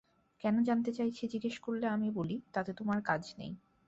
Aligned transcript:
কেন 0.43 0.55
জানতে 0.63 0.91
চাইছি 0.93 1.23
জিজ্ঞেস 1.27 1.55
করলে 1.59 1.85
আমি 1.87 2.09
বলি, 2.11 2.35
তাতে 2.53 2.71
তোমার 2.73 2.99
কাজ 3.01 3.21
নেই। 3.37 3.51